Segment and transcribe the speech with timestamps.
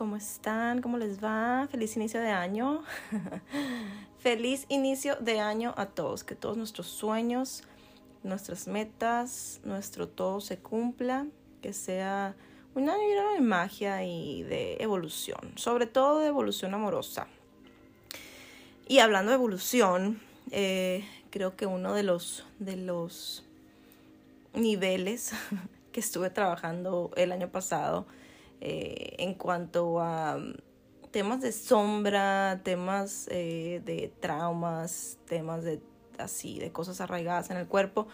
[0.00, 0.80] ¿cómo están?
[0.80, 1.68] ¿Cómo les va?
[1.70, 2.82] Feliz inicio de año.
[4.18, 6.24] Feliz inicio de año a todos.
[6.24, 7.64] Que todos nuestros sueños,
[8.22, 11.26] nuestras metas, nuestro todo se cumpla.
[11.60, 12.34] Que sea
[12.74, 15.52] un año lleno de magia y de evolución.
[15.56, 17.26] Sobre todo de evolución amorosa.
[18.88, 20.18] Y hablando de evolución,
[20.50, 23.44] eh, creo que uno de los, de los
[24.54, 25.32] niveles
[25.92, 28.06] que estuve trabajando el año pasado
[28.60, 30.54] eh, en cuanto a mm,
[31.10, 35.80] temas de sombra, temas eh, de traumas, temas de
[36.18, 38.06] así, de cosas arraigadas en el cuerpo,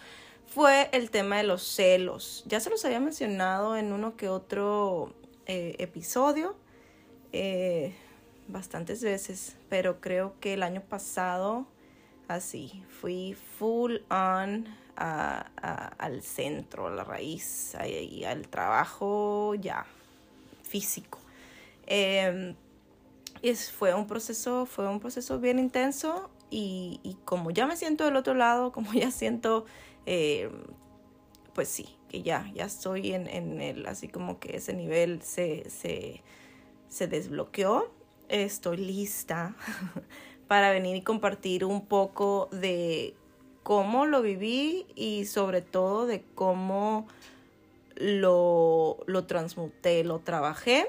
[0.46, 2.44] fue el tema de los celos.
[2.46, 5.12] Ya se los había mencionado en uno que otro
[5.46, 6.54] eh, episodio,
[8.48, 11.66] bastantes veces, pero creo que el año pasado,
[12.28, 14.66] así, fui full on
[14.96, 19.84] al centro, a la raíz, y al trabajo ya,
[20.76, 21.18] físico.
[21.86, 22.54] Em,
[23.40, 28.16] y fue un proceso, fue un proceso bien intenso y, como ya me siento del
[28.16, 29.64] otro lado, como ya siento,
[30.04, 30.50] em,
[31.54, 35.70] pues sí, que ya, ya estoy en, en, el, así como que ese nivel se,
[35.70, 36.22] se,
[36.88, 37.90] se desbloqueó,
[38.28, 39.56] estoy lista
[40.48, 43.14] para venir y compartir un poco de
[43.62, 47.08] cómo lo viví y sobre todo de cómo
[47.96, 50.86] lo, lo transmuté, lo trabajé.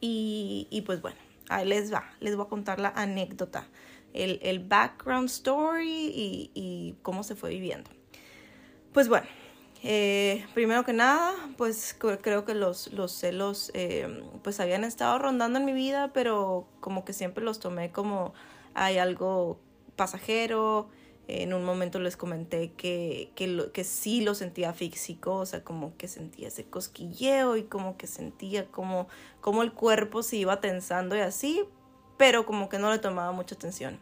[0.00, 1.16] Y, y, pues bueno,
[1.48, 3.66] ahí les va, les voy a contar la anécdota,
[4.14, 7.90] el, el background story y, y, cómo se fue viviendo.
[8.92, 9.26] Pues bueno,
[9.82, 15.58] eh, primero que nada, pues creo que los, los celos eh, pues habían estado rondando
[15.58, 18.34] en mi vida, pero como que siempre los tomé como
[18.74, 19.58] hay algo
[19.96, 20.88] pasajero,
[21.28, 25.94] en un momento les comenté que, que, que sí lo sentía físico, o sea, como
[25.98, 29.08] que sentía ese cosquilleo y como que sentía como,
[29.42, 31.64] como el cuerpo se iba tensando y así,
[32.16, 34.00] pero como que no le tomaba mucha atención.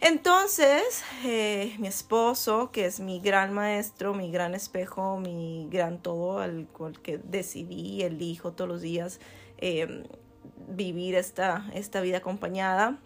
[0.00, 6.40] Entonces, eh, mi esposo, que es mi gran maestro, mi gran espejo, mi gran todo,
[6.40, 9.18] al cual que decidí, elijo todos los días
[9.56, 10.04] eh,
[10.68, 12.98] vivir esta, esta vida acompañada,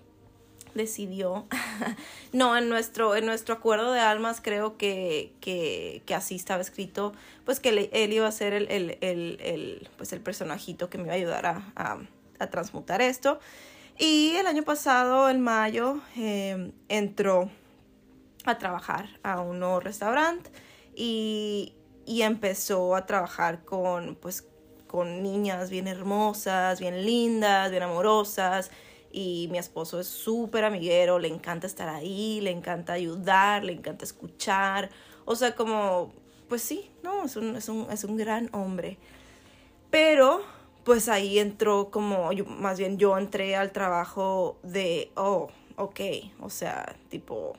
[0.75, 1.47] decidió,
[2.33, 7.13] no, en nuestro, en nuestro acuerdo de almas creo que, que, que así estaba escrito,
[7.45, 11.05] pues que él iba a ser el, el, el, el, pues el personajito que me
[11.05, 11.99] iba a ayudar a, a,
[12.39, 13.41] a transmutar esto.
[13.99, 17.51] Y el año pasado, en mayo, eh, entró
[18.45, 20.51] a trabajar a un nuevo restaurante
[20.97, 21.75] y,
[22.07, 24.47] y empezó a trabajar con, pues,
[24.87, 28.71] con niñas bien hermosas, bien lindas, bien amorosas
[29.13, 34.05] y mi esposo es súper amiguero, le encanta estar ahí, le encanta ayudar, le encanta
[34.05, 34.91] escuchar,
[35.25, 36.13] o sea, como,
[36.49, 38.99] pues sí, no, es un, es un, es un gran hombre.
[39.91, 40.43] Pero,
[40.85, 46.01] pues ahí entró como, más bien yo entré al trabajo de, oh, ok,
[46.41, 47.55] o sea, tipo,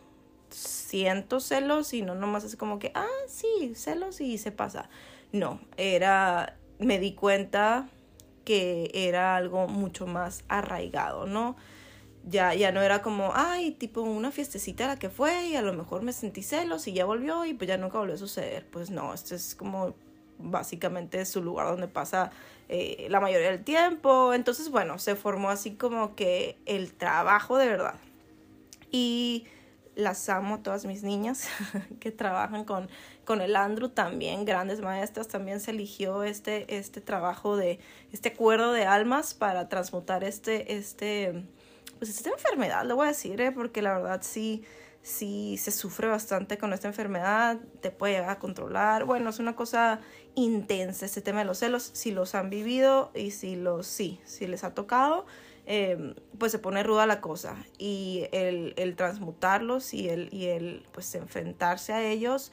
[0.50, 4.90] siento celos y no nomás es como que, ah, sí, celos y se pasa.
[5.32, 7.90] No, era, me di cuenta
[8.44, 11.56] que era algo mucho más arraigado, ¿no?
[12.26, 15.62] Ya, ya no era como, ay, tipo una fiestecita a la que fue y a
[15.62, 18.66] lo mejor me sentí celos y ya volvió y pues ya nunca volvió a suceder.
[18.72, 19.94] Pues no, esto es como
[20.40, 22.32] básicamente su lugar donde pasa
[22.70, 24.34] eh, la mayoría del tiempo.
[24.34, 27.96] Entonces, bueno, se formó así como que el trabajo de verdad.
[28.90, 29.46] Y
[29.96, 31.48] las amo todas mis niñas
[32.00, 32.90] que trabajan con,
[33.26, 37.80] con el Andrew también, grandes maestras, también se eligió este, este trabajo de,
[38.12, 41.46] este acuerdo de almas para transmutar este, este,
[41.98, 43.52] pues esta enfermedad, lo voy a decir, ¿eh?
[43.52, 44.64] porque la verdad sí,
[45.02, 49.56] sí se sufre bastante con esta enfermedad, te puede llegar a controlar, bueno, es una
[49.56, 50.00] cosa
[50.36, 54.48] intensa este tema de los celos, si los han vivido y si los, sí, si
[54.48, 55.26] les ha tocado,
[55.66, 60.86] Em, pues se pone ruda la cosa y el, el transmutarlos y el, y el
[60.92, 62.52] pues enfrentarse a ellos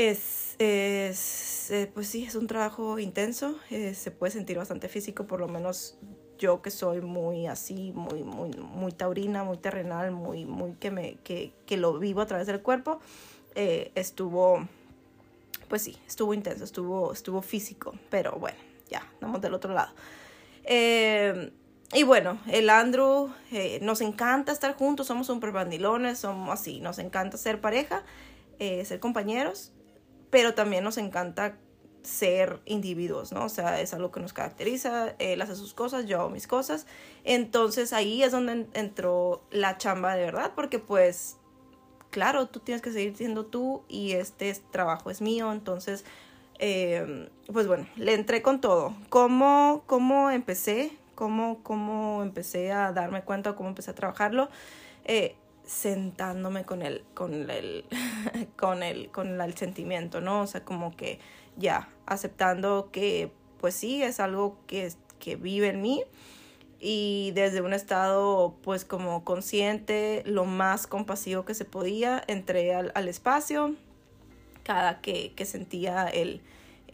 [0.00, 5.40] es, eh, pues sí, es un trabajo intenso, eh, se puede sentir bastante físico, por
[5.40, 5.98] lo menos
[6.38, 11.16] yo que soy muy así, muy, muy, muy taurina, muy terrenal, muy, muy que, me,
[11.16, 13.00] que, que lo vivo a través del cuerpo,
[13.54, 14.66] eh, estuvo,
[15.68, 18.58] pues sí, estuvo intenso, estuvo, estuvo físico, pero bueno,
[18.88, 19.92] ya, vamos del otro lado.
[20.64, 21.52] Eh,
[21.92, 23.30] y bueno, el Andrew,
[23.82, 28.04] nos encanta estar juntos, somos super bandilones, somos así, nos encanta ser pareja,
[28.58, 29.72] ser compañeros,
[30.30, 31.56] pero también nos encanta
[32.02, 33.44] ser individuos, ¿no?
[33.44, 36.86] O sea, es algo que nos caracteriza, él hace sus cosas, yo hago mis cosas,
[37.24, 41.36] entonces ahí es donde entró la chamba de verdad, porque pues,
[42.10, 46.04] claro, tú tienes que seguir siendo tú y este trabajo es mío, entonces
[46.62, 48.94] eh, pues bueno, le entré con todo.
[49.08, 50.92] ¿Cómo, cómo empecé?
[51.14, 53.56] ¿Cómo, ¿Cómo empecé a darme cuenta?
[53.56, 54.50] ¿Cómo empecé a trabajarlo?
[55.04, 55.36] Eh,
[55.70, 57.84] sentándome con el, con el,
[58.56, 60.42] con el, con el sentimiento, ¿no?
[60.42, 61.20] O sea, como que
[61.56, 63.30] ya, aceptando que,
[63.60, 66.02] pues sí, es algo que, que vive en mí
[66.80, 73.08] y desde un estado pues como consciente, lo más compasivo que se podía, entré al,
[73.08, 73.76] espacio
[74.64, 76.40] cada que, que sentía el,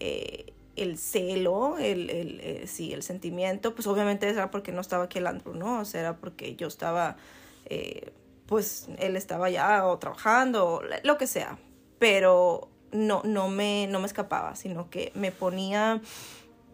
[0.00, 5.05] eh, el celo, el, el, eh, sí, el sentimiento, pues obviamente era porque no estaba
[5.05, 5.25] aquí el
[5.55, 5.81] ¿no?
[5.81, 7.17] O sea, era porque yo estaba,
[7.64, 8.12] eh,
[8.46, 11.58] pues él estaba ya o trabajando, o lo que sea,
[11.98, 16.00] pero no, no, me, no me escapaba, sino que me ponía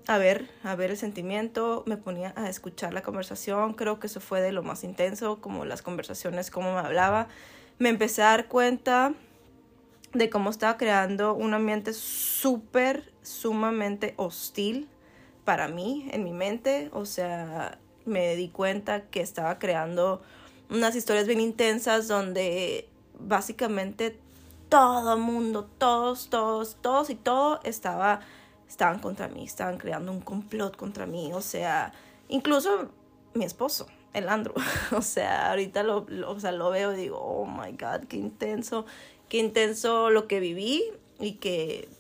[0.07, 4.21] a ver, a ver el sentimiento, me ponía a escuchar la conversación, creo que eso
[4.21, 7.29] fue de lo más intenso, como las conversaciones, cómo me hablaba,
[7.79, 9.15] me empecé a dar cuenta
[10.13, 14.89] de cómo estaba creando un ambiente súper, sumamente hostil
[15.45, 20.23] para mí, en mi mente, o sea, me di cuenta que estaba creando
[20.73, 22.89] unas historias bien intensas donde
[23.19, 24.19] básicamente
[24.69, 28.21] todo mundo, todos, todos, todos y todo estaba
[28.67, 31.93] estaban contra mí, estaban creando un complot contra mí, o sea,
[32.29, 32.89] incluso
[33.35, 34.55] mi esposo, el Andrew,
[34.97, 38.87] o sea, ahorita lo, o sea, lo veo y digo, oh my God, qué intenso,
[39.29, 40.85] qué intenso lo que viví
[41.21, 41.91] y que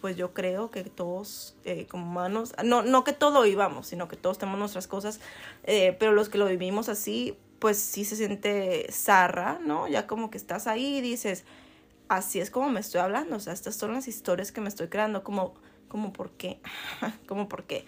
[0.00, 4.16] pues yo creo que todos eh, como humanos, no, no que todo vivamos, sino que
[4.16, 5.20] todos tenemos nuestras cosas,
[5.62, 9.86] eh, pero los que lo vivimos así, pues sí se siente zarra, ¿no?
[9.86, 11.44] Ya como que estás ahí y dices,
[12.08, 14.88] así es como me estoy hablando, o sea, estas son las historias que me estoy
[14.88, 15.54] creando, como
[15.90, 16.60] como por qué,
[17.26, 17.84] como por qué.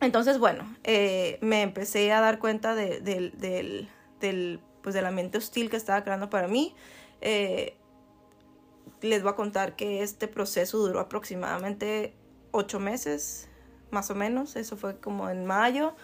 [0.00, 3.36] Entonces, bueno, eh, me empecé a dar cuenta de, del,
[4.20, 6.74] del, pues, del ambiente hostil que estaba creando para mí.
[7.20, 7.76] Eh,
[9.00, 12.14] les voy a contar que este proceso duró aproximadamente
[12.52, 13.48] ocho meses,
[13.90, 14.56] más o menos.
[14.56, 15.94] Eso fue como en mayo.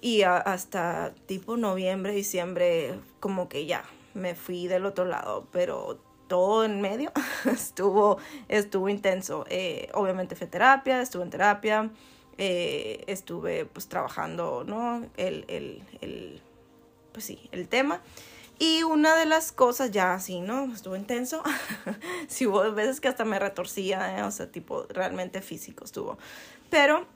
[0.00, 3.84] Y hasta tipo noviembre, diciembre, como que ya
[4.14, 5.46] me fui del otro lado.
[5.50, 5.98] Pero
[6.28, 7.10] todo en medio
[7.44, 8.18] estuvo,
[8.48, 9.44] estuvo intenso.
[9.48, 11.90] Eh, obviamente fue terapia, estuve en terapia,
[12.36, 15.04] eh, estuve pues trabajando, ¿no?
[15.16, 16.40] El, el, el,
[17.12, 18.00] pues sí, el tema.
[18.60, 20.72] Y una de las cosas ya así, ¿no?
[20.72, 21.42] Estuvo intenso.
[22.28, 24.22] sí hubo veces que hasta me retorcía, ¿eh?
[24.22, 26.18] o sea, tipo, realmente físico estuvo.
[26.68, 27.06] Pero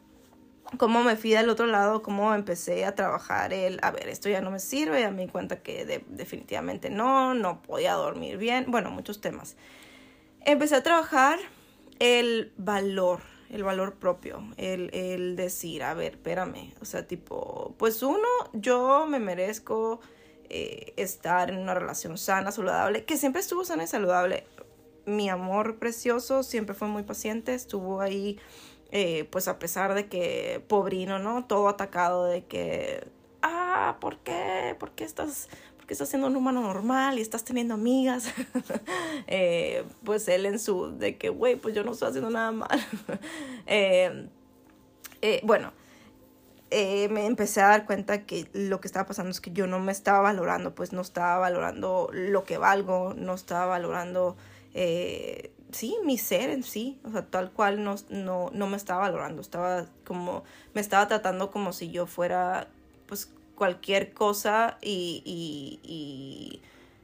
[0.79, 4.41] cómo me fui del otro lado, cómo empecé a trabajar el, a ver, esto ya
[4.41, 9.21] no me sirve, ya me cuenta que definitivamente no, no podía dormir bien, bueno, muchos
[9.21, 9.57] temas.
[10.45, 11.39] Empecé a trabajar
[11.99, 13.21] el valor,
[13.51, 19.07] el valor propio, el, el decir, a ver, espérame, o sea, tipo, pues uno, yo
[19.07, 20.01] me merezco
[20.55, 24.45] eh, estar en una relación sana, saludable, que siempre estuvo sana y saludable.
[25.07, 28.39] Mi amor precioso siempre fue muy paciente, estuvo ahí
[28.94, 31.47] eh, pues a pesar de que pobrino, ¿no?
[31.47, 33.09] Todo atacado de que,
[33.41, 34.77] ah, ¿por qué?
[34.79, 35.49] ¿Por qué estás,
[35.79, 38.29] por qué estás siendo un humano normal y estás teniendo amigas?
[39.29, 42.69] Eh, pues él en su, de que, güey, pues yo no estoy haciendo nada mal.
[45.25, 45.73] Eh, bueno,
[46.73, 49.93] me empecé a dar cuenta que lo que estaba pasando es que yo no me
[49.93, 54.37] estaba valorando, pues no estaba valorando lo que valgo, no estaba valorando
[55.73, 59.41] sí, mi ser en sí, o sea, tal cual no, no, no me estaba valorando,
[59.41, 62.69] estaba como, me estaba tratando como si yo fuera,
[63.07, 66.61] pues, cualquier cosa y, y, y,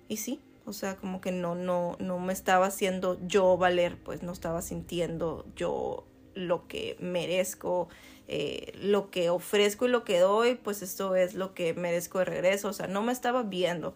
[0.08, 4.22] y sí, o sea, como que no, no, no me estaba haciendo yo valer, pues
[4.22, 7.88] no estaba sintiendo yo lo que merezco,
[8.28, 12.26] eh, lo que ofrezco y lo que doy, pues esto es lo que merezco de
[12.26, 13.94] regreso, o sea, no me estaba viendo.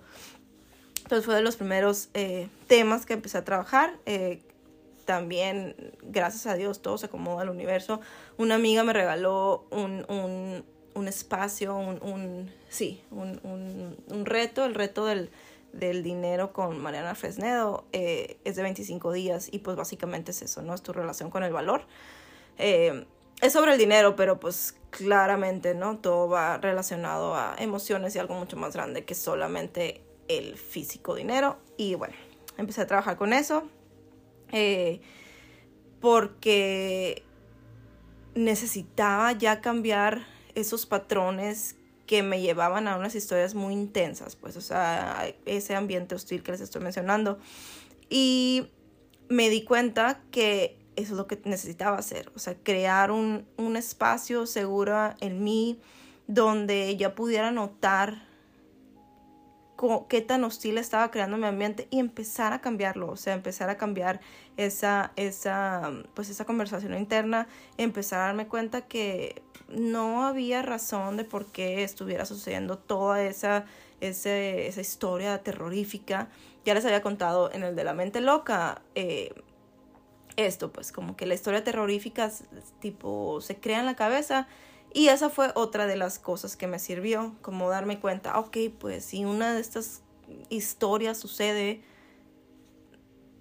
[1.02, 3.98] Entonces fue de los primeros eh, temas que empecé a trabajar.
[4.06, 4.40] Eh,
[5.12, 8.00] también, gracias a Dios, todo se acomoda al universo.
[8.38, 10.64] Una amiga me regaló un, un,
[10.94, 15.30] un espacio, un, un sí, un, reto, el reto del,
[15.74, 20.62] del dinero con Mariana Fresnedo eh, es de 25 días y pues básicamente es eso,
[20.62, 20.72] ¿no?
[20.72, 21.82] Es tu relación con el valor.
[22.56, 23.04] Eh,
[23.42, 25.98] es sobre el dinero, pero pues claramente, ¿no?
[25.98, 31.58] Todo va relacionado a emociones y algo mucho más grande que solamente el físico dinero.
[31.76, 32.14] Y bueno,
[32.56, 33.68] empecé a trabajar con eso.
[34.52, 35.00] Eh,
[36.00, 37.22] porque
[38.34, 44.60] necesitaba ya cambiar esos patrones que me llevaban a unas historias muy intensas, pues, o
[44.60, 47.38] sea, ese ambiente hostil que les estoy mencionando.
[48.10, 48.66] Y
[49.28, 53.76] me di cuenta que eso es lo que necesitaba hacer, o sea, crear un, un
[53.76, 55.80] espacio seguro en mí
[56.26, 58.26] donde ya pudiera notar
[60.08, 63.76] qué tan hostil estaba creando mi ambiente y empezar a cambiarlo, o sea, empezar a
[63.76, 64.20] cambiar
[64.56, 67.48] esa, esa, pues esa conversación interna,
[67.78, 73.64] empezar a darme cuenta que no había razón de por qué estuviera sucediendo toda esa,
[74.00, 76.28] esa historia terrorífica.
[76.64, 79.34] Ya les había contado en el de la mente loca, eh,
[80.36, 82.30] esto, pues como que la historia terrorífica
[82.80, 84.46] tipo se crea en la cabeza
[84.94, 89.04] y esa fue otra de las cosas que me sirvió, como darme cuenta, ok, pues
[89.04, 90.02] si una de estas
[90.50, 91.82] historias sucede,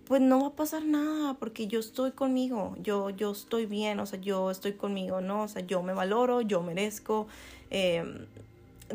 [0.05, 4.05] pues no va a pasar nada porque yo estoy conmigo, yo, yo estoy bien, o
[4.05, 5.43] sea, yo estoy conmigo, ¿no?
[5.43, 7.27] O sea, yo me valoro, yo merezco
[7.69, 8.25] em,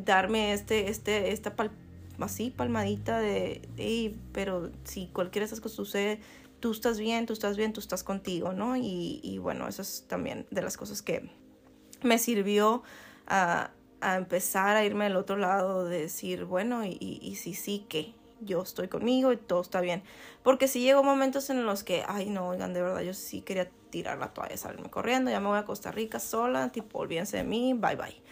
[0.05, 1.55] darme este, este, esta
[2.21, 6.21] así palmadita de, pero si cualquiera de esas cosas sucede,
[6.61, 8.77] tú estás bien, tú estás bien, tú estás contigo, ¿no?
[8.77, 11.31] Y, y bueno, eso es también de las cosas que
[12.07, 12.83] me sirvió
[13.27, 13.71] a,
[14.01, 18.63] empezar a irme al otro lado, de decir, bueno, y, y, sí, sí, que yo
[18.63, 20.03] estoy conmigo y todo está bien.
[20.43, 23.69] Porque si llegó momentos en los que, ay, no, oigan, de verdad, yo sí quería
[23.91, 27.45] tirar la toalla, salirme corriendo, ya me voy a Costa Rica sola, tipo, olvídense de
[27.45, 28.23] mí, bye bye.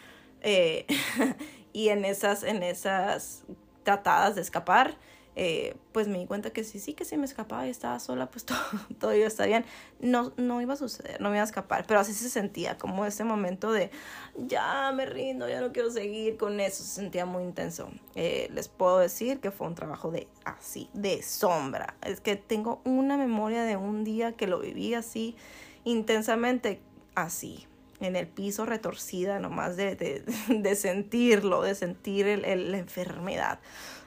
[0.43, 0.87] Eh,
[1.73, 3.45] y en esas, en esas
[3.83, 4.97] tratadas de escapar,
[5.37, 8.31] eh, pues me di cuenta que sí, sí, que si me escapaba y estaba sola,
[8.31, 8.59] pues todo,
[8.99, 9.65] todo iba a estar bien.
[10.01, 13.05] No, no iba a suceder, no me iba a escapar, pero así se sentía, como
[13.05, 13.91] ese momento de,
[14.37, 17.91] ya me rindo, ya no quiero seguir con eso, se sentía muy intenso.
[18.15, 21.95] Eh, les puedo decir que fue un trabajo de así, de sombra.
[22.03, 25.37] Es que tengo una memoria de un día que lo viví así,
[25.85, 26.81] intensamente,
[27.17, 27.67] así,
[28.01, 33.59] en el piso retorcida, nomás de, de, de sentirlo, de sentir el, la enfermedad.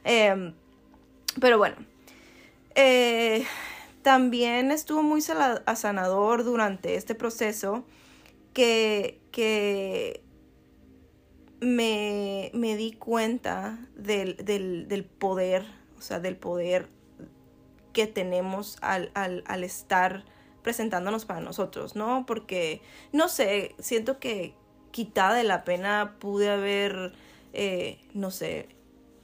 [0.06, 0.54] Eh,
[1.40, 1.76] pero bueno,
[2.76, 3.46] eh,
[4.02, 7.84] también estuvo muy sanador durante este proceso
[8.54, 10.22] que, que
[11.60, 15.66] me, me, di cuenta del, del, del, poder,
[15.98, 16.88] o sea, del poder
[17.94, 20.24] que tenemos al, al, al, estar
[20.62, 22.26] presentándonos para nosotros, ¿no?
[22.26, 24.54] Porque, no sé, siento que
[24.92, 27.14] quitada de la pena pude haber,
[27.54, 28.70] eh, no sé,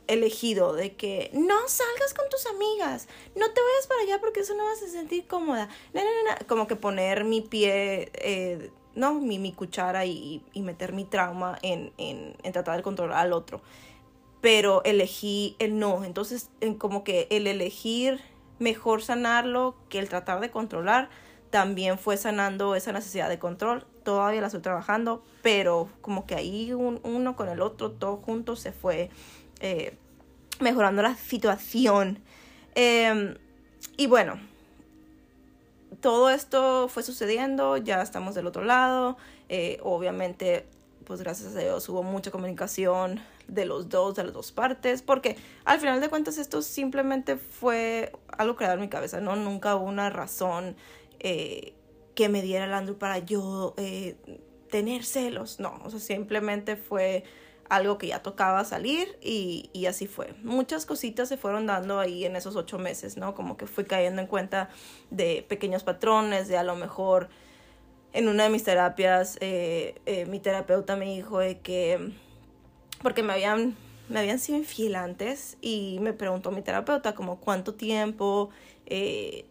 [0.07, 4.55] elegido de que no salgas con tus amigas, no te vayas para allá porque eso
[4.55, 5.69] no vas a sentir cómoda.
[6.48, 11.57] Como que poner mi pie, eh, no, mi, mi cuchara y, y, meter mi trauma
[11.62, 13.62] en, en, en, tratar de controlar al otro.
[14.41, 16.03] Pero elegí el no.
[16.03, 18.22] Entonces, en como que el elegir
[18.60, 21.10] mejor sanarlo que el tratar de controlar
[21.50, 23.86] también fue sanando esa necesidad de control.
[24.03, 28.55] Todavía la estoy trabajando, pero como que ahí un, uno con el otro, todo junto
[28.55, 29.12] se fue
[29.63, 29.96] eh,
[30.60, 32.20] mejorando la situación.
[32.75, 33.36] Em,
[33.96, 34.38] y bueno,
[36.01, 39.15] todo esto fue sucediendo, ya estamos del otro lado.
[39.48, 40.65] Eh, obviamente,
[41.05, 45.38] pues gracias a Dios hubo mucha comunicación de los dos, de las dos partes, porque
[45.63, 49.38] al final de cuentas esto simplemente fue algo creado en mi cabeza, ¿no?
[49.38, 50.75] Nunca hubo una razón
[51.22, 51.74] eh,
[52.15, 53.75] que me diera el Andrew para yo
[54.70, 57.24] tener celos, no, o sea, simplemente fue
[57.70, 60.34] algo que ya tocaba salir y, así fue.
[60.43, 63.36] Muchas cositas se fueron dando ahí en esos ocho meses, ¿no?
[63.36, 64.70] Como que fui cayendo en cuenta
[65.10, 67.29] de pequeños patrones, de a lo mejor
[68.13, 72.12] en una de mis terapias, eh, eh, mi terapeuta me dijo de que,
[73.01, 73.75] porque me habían,
[74.08, 78.51] me habían sido infiel antes y me preguntó mi terapeuta como cuánto tiempo
[78.86, 79.46] eh,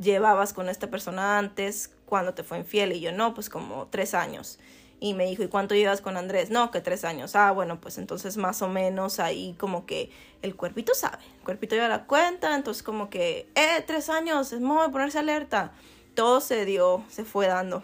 [0.00, 4.14] llevabas con esta persona antes, cuando te fue infiel y yo no, pues como tres
[4.14, 4.58] años.
[4.98, 6.50] Y me dijo, ¿y cuánto llevas con Andrés?
[6.50, 7.36] No, que tres años.
[7.36, 10.10] Ah, bueno, pues entonces más o menos ahí como que
[10.42, 11.22] el cuerpito sabe.
[11.38, 15.18] El cuerpito lleva la cuenta, entonces como que, eh, tres años, es modo de ponerse
[15.18, 15.72] alerta.
[16.14, 17.82] Todo se dio, se fue dando.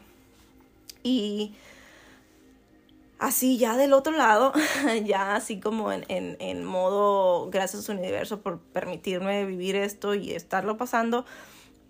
[1.03, 1.55] Y
[3.19, 4.53] así ya del otro lado,
[5.05, 10.79] ya así como en, en, en modo, gracias universo por permitirme vivir esto y estarlo
[10.79, 11.27] pasando,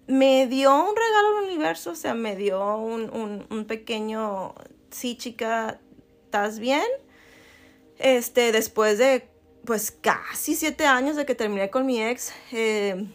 [0.08, 4.54] me dio un regalo al universo, o sea, me dio un, un pequeño
[4.92, 5.80] sí, chica,
[6.24, 6.84] ¿estás bien?
[7.98, 9.28] Este, después de,
[9.64, 13.06] pues, casi siete años de que terminé con mi ex, eh,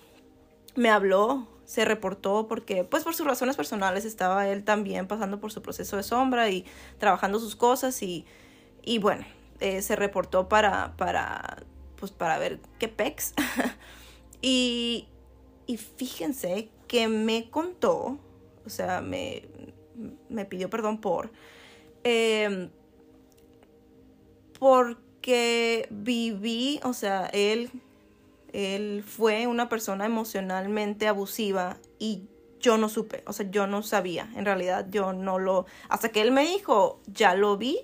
[0.75, 5.51] me habló, se reportó porque, pues, por sus razones personales estaba él también pasando por
[5.51, 6.65] su proceso de sombra y
[6.98, 8.25] trabajando sus cosas y,
[8.84, 9.25] y bueno,
[9.60, 11.63] eh, se reportó para, para,
[11.98, 13.34] pues, para ver qué pex.
[14.41, 15.07] y,
[15.65, 18.17] y fíjense que me contó,
[18.65, 19.43] o sea, me,
[20.29, 21.31] me pidió perdón por
[22.10, 22.70] Em,
[24.60, 27.70] porque viví, o sea, él,
[28.54, 32.24] él fue una persona emocionalmente abusiva y
[32.62, 36.22] yo no supe, o sea, yo no sabía, en realidad yo no lo, hasta que
[36.22, 37.78] él me dijo, ya lo vi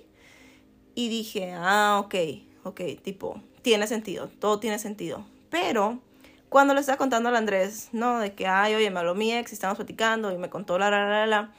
[0.94, 2.14] y dije, ah, ok,
[2.62, 5.26] ok, tipo, tiene sentido, todo tiene sentido.
[5.50, 6.00] Pero
[6.48, 8.20] cuando le estaba contando al Andrés, ¿no?
[8.20, 10.88] De que, ay, oye, me habló mi ex y estábamos platicando y me contó la,
[10.90, 11.52] la, la, la,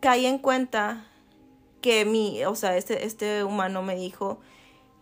[0.00, 1.06] caí en cuenta
[1.80, 4.38] que mi, o sea, este, este humano me dijo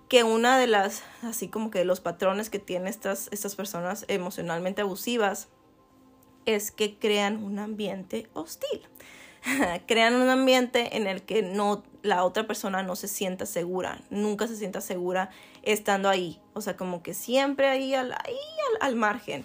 [0.09, 4.83] que una de las, así como que los patrones que tienen estas, estas personas emocionalmente
[4.83, 5.49] abusivas
[6.45, 8.83] es que crean un ambiente hostil.
[9.87, 14.47] crean un ambiente en el que no la otra persona no se sienta segura, nunca
[14.47, 15.31] se sienta segura
[15.63, 18.39] estando ahí, o sea, como que siempre ahí al, ahí
[18.81, 19.45] al, margen.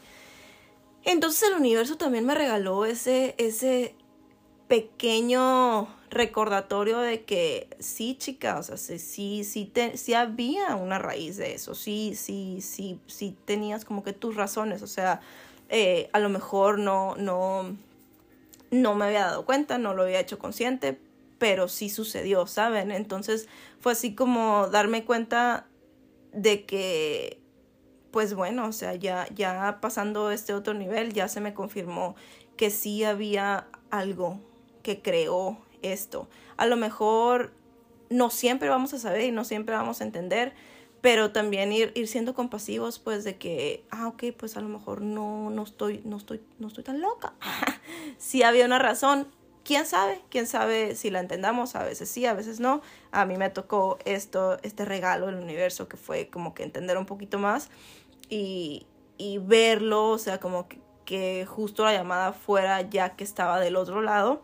[1.03, 3.95] Entonces el universo también me regaló ese, ese
[4.67, 11.53] pequeño recordatorio de que sí, chica, o sea, sí, sí, sí había una raíz de
[11.53, 15.21] eso, sí, sí, sí, sí tenías como que tus razones, o sea,
[15.69, 17.77] eh, a lo mejor no, no,
[18.71, 20.99] no me había dado cuenta, no lo había hecho consciente,
[21.39, 22.91] pero sí sucedió, ¿saben?
[22.91, 23.47] Entonces
[23.79, 25.65] fue así como darme cuenta
[26.33, 27.39] de que,
[28.11, 32.15] pues bueno, o sea, ya, ya pasando este otro nivel, ya se me confirmó
[32.57, 34.41] que sí había algo
[34.83, 36.27] que creó esto.
[36.57, 37.51] A lo mejor
[38.09, 40.53] no siempre vamos a saber y no siempre vamos a entender,
[41.01, 45.01] pero también ir, ir siendo compasivos, pues de que, ah, ok, pues a lo mejor
[45.01, 47.33] no, no, estoy, no, estoy, no estoy tan loca.
[48.17, 49.27] si había una razón,
[49.63, 52.81] quién sabe, quién sabe si la entendamos, a veces sí, a veces no.
[53.11, 57.05] A mí me tocó esto, este regalo del universo que fue como que entender un
[57.05, 57.69] poquito más
[58.29, 58.85] y,
[59.17, 63.75] y verlo, o sea, como que, que, justo la llamada fuera ya que estaba del
[63.75, 64.43] otro lado.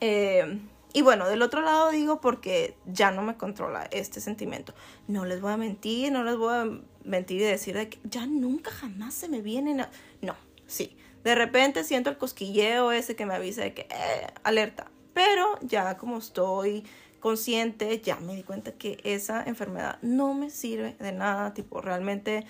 [0.00, 0.60] Eh,
[0.92, 4.74] y bueno, del otro lado digo porque ya no me controla este sentimiento.
[5.06, 6.66] No les voy a mentir, no les voy a
[7.04, 9.74] mentir y decir que ya nunca jamás se me viene.
[10.22, 10.34] No,
[10.66, 10.96] sí.
[11.24, 14.90] De repente siento el cosquilleo ese que me avisa de que, eh, alerta.
[15.12, 16.84] Pero ya como estoy
[17.20, 21.52] consciente, ya me di cuenta que esa enfermedad no me sirve de nada.
[21.52, 22.46] Tipo, realmente,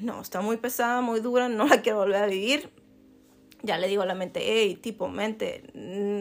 [0.00, 2.70] no, está muy pesada, muy dura, no la quiero volver a vivir
[3.62, 5.64] ya le digo a la mente, hey, tipo, mente,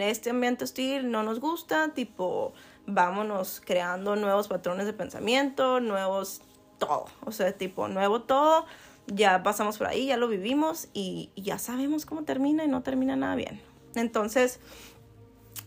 [0.01, 2.53] este ambiente hostil no nos gusta, tipo,
[2.87, 6.41] vámonos creando nuevos patrones de pensamiento, nuevos
[6.79, 8.65] todo, o sea, tipo, nuevo todo,
[9.07, 13.15] ya pasamos por ahí, ya lo vivimos y, ya sabemos cómo termina y no termina
[13.15, 13.61] nada bien.
[13.95, 14.59] Entonces,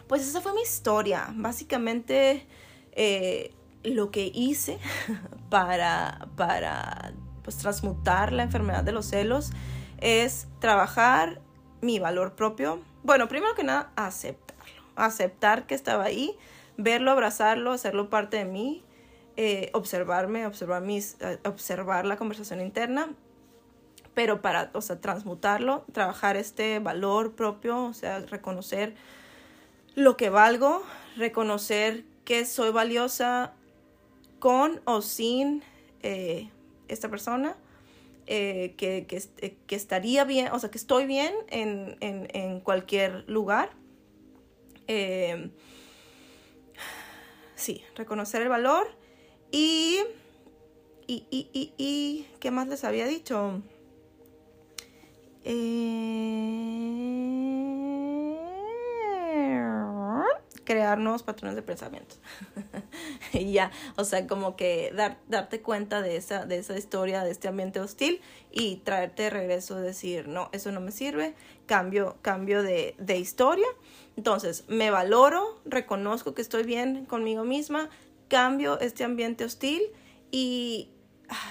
[0.09, 2.47] pues esa fue mi historia, básicamente
[2.93, 3.53] eh,
[3.85, 4.79] lo que hice
[5.51, 9.51] para, para, pues, transmutar la enfermedad de los celos
[10.01, 11.41] es trabajar
[11.81, 12.81] mi valor propio.
[13.03, 14.83] Bueno, primero que nada, aceptarlo.
[14.97, 16.37] Aceptar que estaba ahí,
[16.77, 18.85] verlo, abrazarlo, hacerlo parte de mí,
[19.37, 23.11] eh, observarme, observar, mis, eh, observar la conversación interna,
[24.15, 28.95] pero para, o sea, transmutarlo, trabajar este valor propio, o sea, reconocer
[29.95, 30.83] lo que valgo,
[31.17, 33.55] reconocer que soy valiosa
[34.39, 35.63] con o sin
[36.03, 36.51] eh,
[36.89, 37.57] esta persona
[38.33, 43.29] eh, que, eh, que, estaría bien, o sea, que estoy bien en, en, en cualquier
[43.29, 43.71] lugar.
[44.87, 45.51] Eh,
[47.57, 48.87] sí, reconocer el valor
[49.51, 49.99] y,
[51.09, 53.63] y, y, y, y ¿qué más les había dicho?
[60.71, 62.15] Crear nuevos patrones de pensamiento.
[63.33, 67.33] y ya, o sea, como que dar, darte cuenta de esa, de esa historia, de
[67.33, 68.21] este ambiente hostil
[68.53, 71.35] y traerte de regreso, decir, no, eso no me sirve,
[71.67, 73.67] cambio, cambio de, de historia.
[74.17, 77.91] Entonces, me valoro, reconozco que estoy bien conmigo misma,
[78.29, 79.83] cambio este ambiente hostil
[80.31, 80.91] y,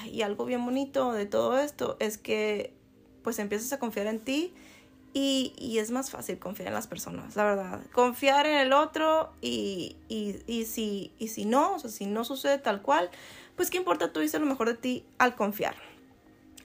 [0.05, 2.73] y algo bien bonito de todo esto es que
[3.21, 4.53] pues empiezas a confiar en ti
[5.13, 7.82] y, es más fácil confiar en las personas, la verdad.
[7.91, 12.24] Confiar en el otro y, y, y, si, y si no, o sea, si no
[12.24, 13.10] sucede tal cual,
[13.56, 15.76] pues qué importa, tú dices lo mejor de ti al confiar.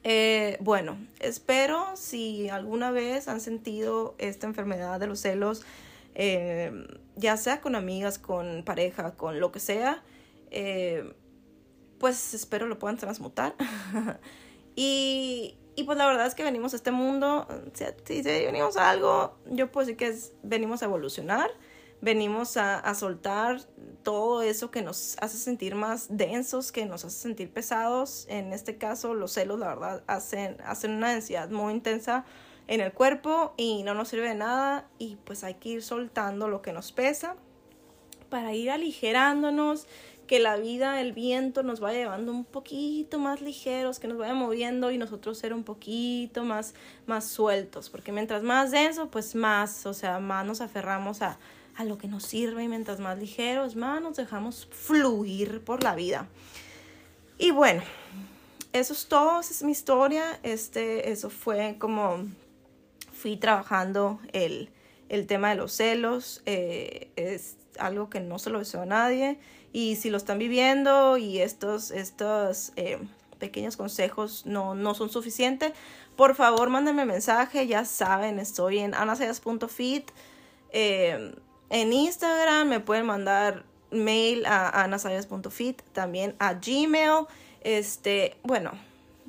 [0.07, 5.63] Eh, bueno, espero si alguna vez han sentido esta enfermedad de los celos,
[6.15, 10.03] eh, ya sea con amigas, con pareja, con lo que sea,
[10.51, 11.15] eh,
[11.99, 13.55] pues espero lo puedan transmutar.
[14.77, 19.37] y, y pues la verdad es que venimos a este mundo, si, venimos a algo,
[19.47, 21.51] yo puedo decir que es, venimos a evolucionar,
[22.01, 23.61] venimos a, a, soltar
[24.03, 28.27] todo eso que nos hace sentir más densos, que nos hace sentir pesados.
[28.29, 32.25] En este caso, los celos, la verdad, hacen, hacen una densidad muy intensa
[32.67, 36.49] en el cuerpo y no nos sirve de nada y pues hay que ir soltando
[36.49, 37.37] lo que nos pesa
[38.31, 39.87] para ir aligerándonos
[40.27, 44.35] que la vida, el viento nos vaya llevando un poquito más ligeros, que nos vaya
[44.35, 46.75] moviendo y nosotros ser un poquito más,
[47.07, 51.39] más sueltos, porque mientras más denso, pues más, o sea, más nos aferramos a,
[51.77, 55.95] a lo que nos sirve y mientras más ligeros, más nos dejamos fluir por la
[55.95, 56.29] vida.
[57.39, 57.83] Y bueno,
[58.73, 60.39] eso es todo, esa es mi historia.
[60.43, 62.25] Este, eso fue como
[63.13, 64.71] fui trabajando el,
[65.09, 66.43] el tema de los celos.
[66.47, 69.39] Eh, es algo que no se lo deseo a nadie.
[69.75, 73.01] Y si lo están viviendo y estos, estos eh,
[73.41, 75.73] pequeños consejos no, no son suficientes,
[76.15, 77.67] por favor mándenme mensaje.
[77.67, 80.13] Ya saben, estoy en anasayas.fit.
[80.71, 81.35] Eh,
[81.71, 87.27] en Instagram me pueden mandar mail a anasayas.fit, también a Gmail.
[87.63, 88.71] Este, bueno,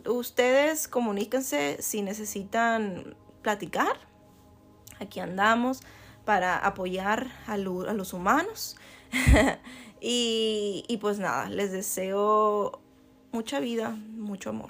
[0.05, 3.97] ustedes comuníquense si necesitan platicar.
[4.99, 5.81] Aquí andamos
[6.23, 8.77] para apoyar a, los humanos.
[10.07, 12.79] y, y pues nada, les deseo
[13.31, 14.69] mucha vida, mucho amor.